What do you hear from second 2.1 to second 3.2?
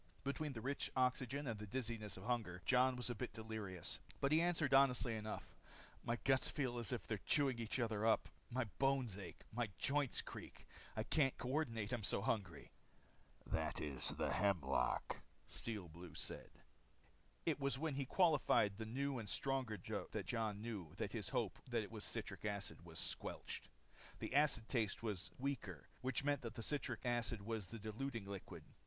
of hunger, Jon was a